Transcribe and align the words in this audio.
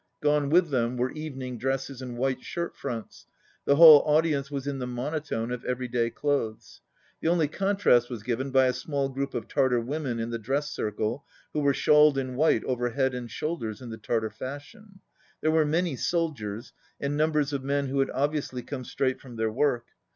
Gone 0.19 0.49
with 0.49 0.69
them 0.71 0.97
were 0.97 1.11
evening 1.11 1.59
dresses 1.59 2.01
and 2.01 2.17
white 2.17 2.41
shirt 2.41 2.75
fronts. 2.75 3.27
The 3.65 3.75
whole 3.75 3.99
audience 4.01 4.49
was 4.49 4.65
in 4.65 4.79
the 4.79 4.87
monotone 4.87 5.51
of 5.51 5.63
everyday 5.63 6.09
clothes. 6.09 6.81
The 7.21 7.27
only 7.27 7.47
contrast 7.47 8.09
was 8.09 8.23
given 8.23 8.49
by 8.49 8.65
a 8.65 8.73
small 8.73 9.09
group 9.09 9.35
of 9.35 9.47
Tartar 9.47 9.79
women 9.79 10.19
in 10.19 10.31
the 10.31 10.39
dress 10.39 10.71
circle, 10.71 11.23
who 11.53 11.59
were 11.59 11.75
shawled 11.75 12.17
in 12.17 12.33
white 12.35 12.63
over 12.63 12.89
head 12.89 13.13
and 13.13 13.29
shoulders, 13.29 13.79
in 13.79 13.91
the 13.91 13.97
Tartar 13.97 14.31
fashion. 14.31 15.01
There 15.41 15.51
were 15.51 15.65
many 15.65 15.95
soldiers, 15.95 16.73
and 16.99 17.15
numbers 17.15 17.53
of 17.53 17.63
men 17.63 17.85
who 17.85 17.99
had 17.99 18.09
obviously 18.09 18.63
come 18.63 18.83
straight 18.83 19.21
from 19.21 19.35
their 19.35 19.51
work. 19.51 19.85